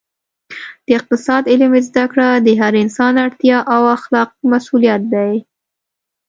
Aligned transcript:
د 0.85 0.87
اقتصاد 0.99 1.43
علم 1.51 1.73
زده 1.87 2.05
کړه 2.11 2.27
د 2.45 2.47
هر 2.61 2.73
انسان 2.83 3.13
اړتیا 3.25 3.57
او 3.73 3.81
اخلاقي 3.97 4.41
مسوولیت 4.51 5.01
دی 5.13 5.33